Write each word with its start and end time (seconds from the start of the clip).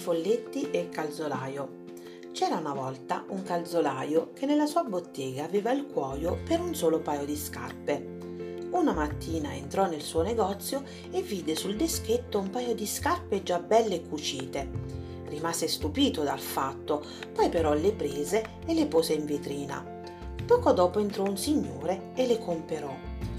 folletti 0.00 0.70
e 0.70 0.88
calzolaio. 0.88 1.78
C'era 2.32 2.56
una 2.56 2.72
volta 2.72 3.24
un 3.28 3.42
calzolaio 3.42 4.32
che 4.32 4.46
nella 4.46 4.64
sua 4.64 4.82
bottega 4.82 5.44
aveva 5.44 5.72
il 5.72 5.86
cuoio 5.86 6.38
per 6.42 6.58
un 6.60 6.74
solo 6.74 7.00
paio 7.00 7.26
di 7.26 7.36
scarpe. 7.36 8.18
Una 8.70 8.92
mattina 8.92 9.54
entrò 9.54 9.86
nel 9.86 10.00
suo 10.00 10.22
negozio 10.22 10.82
e 11.10 11.20
vide 11.20 11.54
sul 11.54 11.76
deschetto 11.76 12.38
un 12.38 12.48
paio 12.48 12.74
di 12.74 12.86
scarpe 12.86 13.42
già 13.42 13.58
belle 13.58 14.00
cucite. 14.00 14.70
Rimase 15.26 15.68
stupito 15.68 16.22
dal 16.22 16.40
fatto, 16.40 17.04
poi 17.34 17.50
però 17.50 17.74
le 17.74 17.92
prese 17.92 18.60
e 18.64 18.72
le 18.72 18.86
pose 18.86 19.12
in 19.12 19.26
vetrina. 19.26 19.84
Poco 20.46 20.72
dopo 20.72 20.98
entrò 20.98 21.24
un 21.24 21.36
signore 21.36 22.12
e 22.14 22.26
le 22.26 22.38
comperò. 22.38 22.92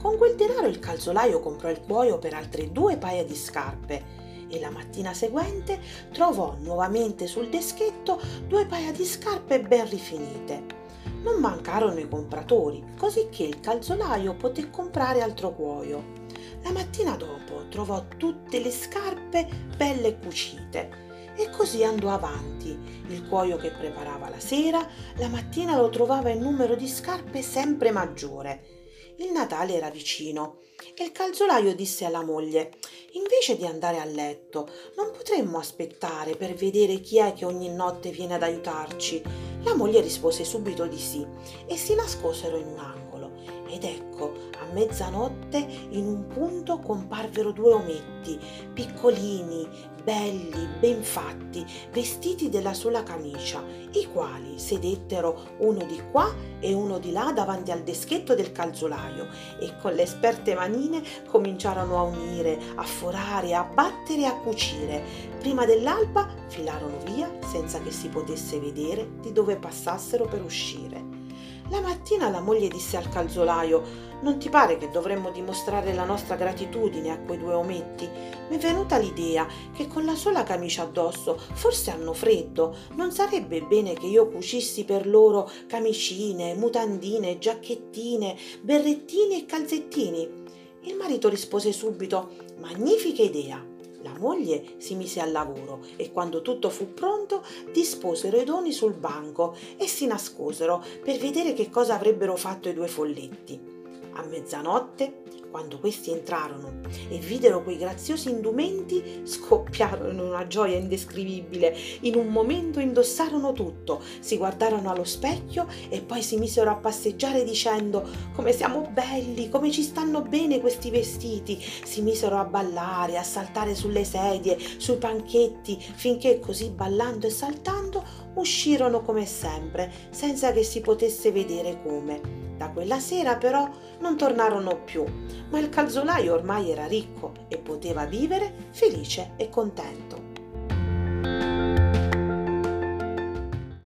Con 0.00 0.16
quel 0.16 0.36
denaro 0.36 0.68
il 0.68 0.78
calzolaio 0.78 1.40
comprò 1.40 1.68
il 1.68 1.80
cuoio 1.80 2.18
per 2.18 2.32
altre 2.32 2.72
due 2.72 2.96
paia 2.96 3.24
di 3.24 3.34
scarpe 3.34 4.24
e 4.48 4.60
la 4.60 4.70
mattina 4.70 5.12
seguente 5.14 5.80
trovò 6.12 6.56
nuovamente 6.60 7.26
sul 7.26 7.48
deschetto 7.48 8.20
due 8.46 8.66
paia 8.66 8.92
di 8.92 9.04
scarpe 9.04 9.60
ben 9.60 9.88
rifinite. 9.88 10.84
Non 11.22 11.40
mancarono 11.40 11.98
i 11.98 12.08
compratori, 12.08 12.82
così 12.96 13.28
il 13.38 13.60
calzolaio 13.60 14.34
poté 14.34 14.70
comprare 14.70 15.22
altro 15.22 15.52
cuoio. 15.52 16.24
La 16.62 16.72
mattina 16.72 17.16
dopo 17.16 17.66
trovò 17.68 18.04
tutte 18.16 18.60
le 18.60 18.70
scarpe 18.70 19.48
belle 19.76 20.18
cucite 20.18 21.04
e 21.36 21.50
così 21.50 21.84
andò 21.84 22.10
avanti. 22.10 22.78
Il 23.08 23.28
cuoio 23.28 23.56
che 23.56 23.70
preparava 23.70 24.28
la 24.28 24.40
sera, 24.40 24.86
la 25.16 25.28
mattina 25.28 25.76
lo 25.76 25.90
trovava 25.90 26.30
in 26.30 26.40
numero 26.40 26.74
di 26.74 26.88
scarpe 26.88 27.42
sempre 27.42 27.90
maggiore. 27.90 28.74
Il 29.18 29.32
Natale 29.32 29.74
era 29.74 29.90
vicino 29.90 30.58
e 30.94 31.04
il 31.04 31.12
calzolaio 31.12 31.74
disse 31.74 32.04
alla 32.04 32.22
moglie 32.22 32.72
invece 33.16 33.56
di 33.56 33.66
andare 33.66 33.98
a 33.98 34.04
letto 34.04 34.68
non 34.96 35.10
potremmo 35.10 35.58
aspettare 35.58 36.36
per 36.36 36.54
vedere 36.54 37.00
chi 37.00 37.18
è 37.18 37.32
che 37.32 37.44
ogni 37.44 37.68
notte 37.68 38.10
viene 38.10 38.34
ad 38.34 38.42
aiutarci. 38.42 39.22
La 39.62 39.74
moglie 39.74 40.00
rispose 40.00 40.44
subito 40.44 40.86
di 40.86 40.98
sì 40.98 41.26
e 41.66 41.76
si 41.76 41.94
nascosero 41.94 42.56
in 42.56 42.66
un 42.66 42.78
angolo 42.78 43.35
ed 43.68 43.84
ecco 43.84 44.32
a 44.60 44.72
mezzanotte 44.72 45.58
in 45.90 46.06
un 46.06 46.26
punto 46.26 46.78
comparvero 46.78 47.52
due 47.52 47.72
ometti 47.72 48.38
piccolini 48.72 49.94
belli 50.06 50.68
ben 50.78 51.02
fatti 51.02 51.66
vestiti 51.90 52.48
della 52.48 52.74
sola 52.74 53.02
camicia 53.02 53.60
i 53.92 54.06
quali 54.12 54.56
sedettero 54.56 55.56
uno 55.58 55.84
di 55.84 56.00
qua 56.12 56.32
e 56.60 56.72
uno 56.72 56.98
di 56.98 57.10
là 57.10 57.32
davanti 57.32 57.72
al 57.72 57.82
deschetto 57.82 58.36
del 58.36 58.52
calzolaio 58.52 59.26
e 59.58 59.76
con 59.80 59.94
le 59.94 60.02
esperte 60.02 60.54
manine 60.54 61.02
cominciarono 61.26 61.98
a 61.98 62.02
unire 62.02 62.56
a 62.76 62.84
forare 62.84 63.54
a 63.54 63.64
battere 63.64 64.22
e 64.22 64.26
a 64.26 64.36
cucire. 64.36 65.02
Prima 65.40 65.64
dell'alba 65.64 66.28
filarono 66.46 66.98
via 67.04 67.28
senza 67.44 67.80
che 67.80 67.90
si 67.90 68.08
potesse 68.08 68.60
vedere 68.60 69.18
di 69.20 69.32
dove 69.32 69.56
passassero 69.56 70.26
per 70.26 70.42
uscire 70.42 71.25
la 71.68 71.80
mattina 71.80 72.28
la 72.30 72.40
moglie 72.40 72.68
disse 72.68 72.96
al 72.96 73.08
calzolaio 73.08 74.06
non 74.20 74.38
ti 74.38 74.48
pare 74.48 74.78
che 74.78 74.88
dovremmo 74.88 75.30
dimostrare 75.30 75.92
la 75.92 76.04
nostra 76.04 76.36
gratitudine 76.36 77.10
a 77.10 77.18
quei 77.18 77.38
due 77.38 77.52
ometti? 77.52 78.08
Mi 78.48 78.56
è 78.56 78.58
venuta 78.58 78.96
l'idea 78.96 79.46
che 79.74 79.86
con 79.88 80.04
la 80.06 80.14
sola 80.14 80.42
camicia 80.42 80.82
addosso 80.82 81.38
forse 81.52 81.90
hanno 81.90 82.14
freddo. 82.14 82.74
Non 82.94 83.12
sarebbe 83.12 83.60
bene 83.60 83.92
che 83.92 84.06
io 84.06 84.28
cucissi 84.28 84.84
per 84.84 85.06
loro 85.06 85.50
camicine, 85.66 86.54
mutandine, 86.54 87.38
giacchettine, 87.38 88.36
berrettini 88.62 89.42
e 89.42 89.46
calzettini? 89.46 90.44
Il 90.84 90.96
marito 90.96 91.28
rispose 91.28 91.72
subito 91.72 92.30
Magnifica 92.58 93.22
idea. 93.22 93.75
La 94.06 94.14
moglie 94.20 94.74
si 94.76 94.94
mise 94.94 95.20
al 95.20 95.32
lavoro 95.32 95.84
e 95.96 96.12
quando 96.12 96.40
tutto 96.40 96.70
fu 96.70 96.94
pronto 96.94 97.42
disposero 97.72 98.38
i 98.38 98.44
doni 98.44 98.70
sul 98.70 98.92
banco 98.92 99.56
e 99.76 99.88
si 99.88 100.06
nascosero 100.06 100.80
per 101.02 101.18
vedere 101.18 101.54
che 101.54 101.68
cosa 101.68 101.96
avrebbero 101.96 102.36
fatto 102.36 102.68
i 102.68 102.72
due 102.72 102.86
folletti. 102.86 103.75
A 104.18 104.22
mezzanotte, 104.22 105.24
quando 105.50 105.78
questi 105.78 106.10
entrarono 106.10 106.80
e 107.10 107.18
videro 107.18 107.62
quei 107.62 107.76
graziosi 107.76 108.30
indumenti, 108.30 109.20
scoppiarono 109.24 110.10
in 110.10 110.18
una 110.20 110.46
gioia 110.46 110.78
indescrivibile. 110.78 111.76
In 112.00 112.14
un 112.14 112.28
momento 112.28 112.80
indossarono 112.80 113.52
tutto, 113.52 114.00
si 114.20 114.38
guardarono 114.38 114.90
allo 114.90 115.04
specchio 115.04 115.66
e 115.90 116.00
poi 116.00 116.22
si 116.22 116.38
misero 116.38 116.70
a 116.70 116.76
passeggiare 116.76 117.44
dicendo 117.44 118.08
come 118.34 118.52
siamo 118.52 118.88
belli, 118.90 119.50
come 119.50 119.70
ci 119.70 119.82
stanno 119.82 120.22
bene 120.22 120.60
questi 120.60 120.88
vestiti. 120.88 121.58
Si 121.60 122.00
misero 122.00 122.38
a 122.38 122.44
ballare, 122.44 123.18
a 123.18 123.22
saltare 123.22 123.74
sulle 123.74 124.04
sedie, 124.04 124.58
sui 124.78 124.96
panchetti, 124.96 125.78
finché 125.78 126.40
così 126.40 126.70
ballando 126.70 127.26
e 127.26 127.30
saltando 127.30 128.02
uscirono 128.34 129.02
come 129.02 129.26
sempre, 129.26 129.92
senza 130.08 130.52
che 130.52 130.62
si 130.62 130.80
potesse 130.80 131.30
vedere 131.32 131.82
come. 131.82 132.45
Da 132.56 132.70
quella 132.70 132.98
sera 132.98 133.36
però 133.36 133.68
non 134.00 134.16
tornarono 134.16 134.82
più, 134.82 135.04
ma 135.50 135.58
il 135.58 135.68
calzolaio 135.68 136.32
ormai 136.32 136.70
era 136.70 136.86
ricco 136.86 137.32
e 137.48 137.58
poteva 137.58 138.06
vivere 138.06 138.68
felice 138.70 139.32
e 139.36 139.48
contento. 139.48 140.25